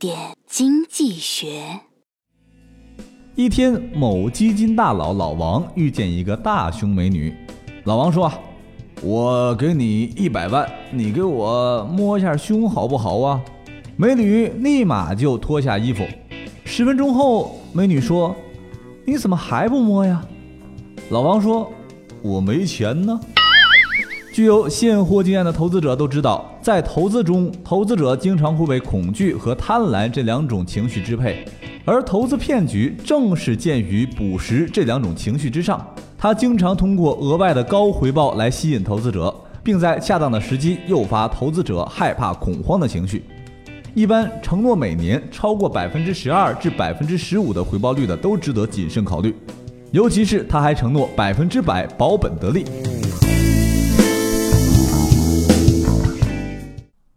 [0.00, 1.62] 点经济学。
[3.34, 7.34] 一天，某基金大佬老王遇见一个大胸美女。
[7.84, 8.32] 老王说
[9.04, 13.42] ：“我给你一百万，你给我摸一下胸好不好啊？”
[13.98, 16.02] 美女立马就脱下衣服。
[16.64, 18.34] 十分钟后，美女说
[19.04, 20.24] ：“你怎么还不摸呀？”
[21.12, 21.70] 老王说
[22.24, 23.20] ：“我没钱呢。”
[24.40, 31.44] 具有现货经验的投资者都知道，在投资中，投资者经常会被恐惧和贪婪这两种情绪支配，
[31.84, 35.86] 而投资骗局正是建于捕食这两种情绪之上。
[36.16, 43.22] 它经常通过额外的高回报来吸引投资者，并在恰当的时机诱发投资者害怕恐慌的情绪。
[43.92, 49.36] 一般承诺每年超过百分之十二至百分之十五的回报率的，都值得谨慎考虑。
[49.90, 52.64] 尤其是他还承诺百分之百保本得利。